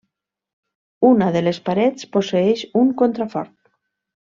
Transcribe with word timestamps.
Una 1.09 1.27
de 1.35 1.43
les 1.43 1.59
parets 1.67 2.09
posseeix 2.17 2.65
un 2.83 2.91
contrafort. 3.03 3.55